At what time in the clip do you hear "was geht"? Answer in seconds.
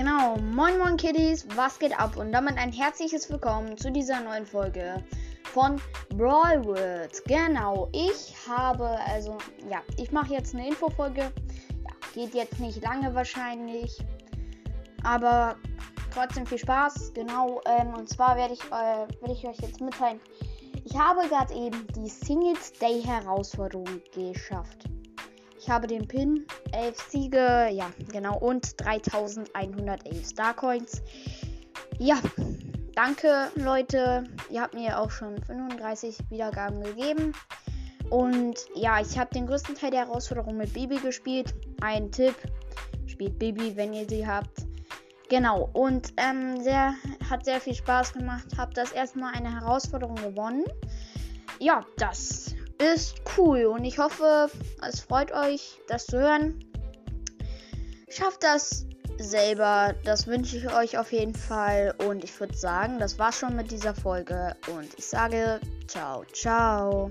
1.56-1.98